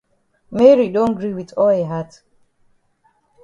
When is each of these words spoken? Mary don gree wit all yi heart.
Mary 0.57 0.87
don 0.95 1.11
gree 1.17 1.35
wit 1.37 1.51
all 1.59 1.73
yi 1.77 1.83
heart. 1.91 2.13